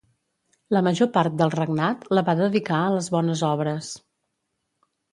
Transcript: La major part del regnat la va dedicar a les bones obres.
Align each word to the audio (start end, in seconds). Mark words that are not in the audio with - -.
La 0.75 0.81
major 0.87 1.09
part 1.17 1.35
del 1.41 1.53
regnat 1.57 2.09
la 2.19 2.25
va 2.31 2.37
dedicar 2.41 2.81
a 2.81 2.91
les 2.97 3.13
bones 3.19 3.47
obres. 3.53 3.95